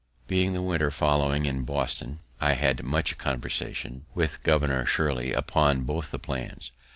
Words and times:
Being 0.25 0.53
the 0.53 0.63
winter 0.63 0.89
following 0.89 1.45
in 1.45 1.63
Boston, 1.63 2.17
I 2.39 2.53
had 2.53 2.81
much 2.81 3.19
conversation 3.19 4.07
with 4.15 4.41
Governor 4.41 4.83
Shirley 4.87 5.31
upon 5.31 5.83
both 5.83 6.09
the 6.09 6.17
plans. 6.17 6.71